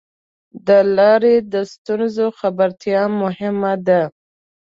[0.67, 4.01] د لارې د ستونزو خبرتیا مهمه ده.